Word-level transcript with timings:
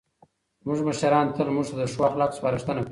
زموږ 0.63 0.79
مشران 0.87 1.25
تل 1.35 1.47
موږ 1.55 1.65
ته 1.69 1.75
د 1.79 1.83
ښو 1.93 2.01
اخلاقو 2.09 2.37
سپارښتنه 2.37 2.75
کوي. 2.75 2.79